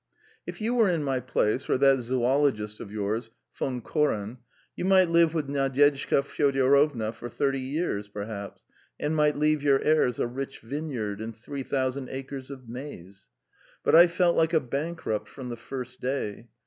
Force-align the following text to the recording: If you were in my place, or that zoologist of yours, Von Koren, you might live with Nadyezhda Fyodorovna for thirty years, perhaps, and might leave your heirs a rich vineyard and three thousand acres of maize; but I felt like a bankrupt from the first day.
If 0.47 0.59
you 0.61 0.73
were 0.73 0.89
in 0.89 1.03
my 1.03 1.19
place, 1.19 1.69
or 1.69 1.77
that 1.77 1.99
zoologist 1.99 2.79
of 2.79 2.91
yours, 2.91 3.29
Von 3.53 3.81
Koren, 3.81 4.39
you 4.75 4.83
might 4.83 5.09
live 5.11 5.35
with 5.35 5.47
Nadyezhda 5.47 6.23
Fyodorovna 6.23 7.11
for 7.13 7.29
thirty 7.29 7.59
years, 7.59 8.07
perhaps, 8.07 8.65
and 8.99 9.15
might 9.15 9.37
leave 9.37 9.61
your 9.61 9.79
heirs 9.83 10.19
a 10.19 10.25
rich 10.25 10.59
vineyard 10.61 11.21
and 11.21 11.35
three 11.35 11.61
thousand 11.61 12.09
acres 12.09 12.49
of 12.49 12.67
maize; 12.67 13.29
but 13.83 13.93
I 13.95 14.07
felt 14.07 14.35
like 14.35 14.53
a 14.53 14.59
bankrupt 14.59 15.29
from 15.29 15.49
the 15.49 15.55
first 15.55 16.01
day. 16.01 16.47